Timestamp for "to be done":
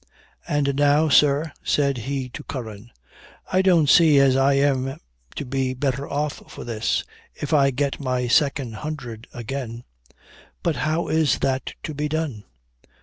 11.83-12.45